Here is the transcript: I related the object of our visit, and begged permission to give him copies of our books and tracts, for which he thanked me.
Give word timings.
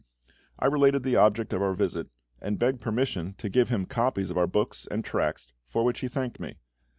I 0.57 0.65
related 0.65 1.03
the 1.03 1.15
object 1.17 1.53
of 1.53 1.61
our 1.61 1.75
visit, 1.75 2.09
and 2.41 2.57
begged 2.57 2.81
permission 2.81 3.35
to 3.37 3.49
give 3.49 3.69
him 3.69 3.85
copies 3.85 4.31
of 4.31 4.37
our 4.39 4.47
books 4.47 4.87
and 4.89 5.05
tracts, 5.05 5.53
for 5.67 5.83
which 5.83 5.99
he 5.99 6.07
thanked 6.07 6.39
me. 6.39 6.57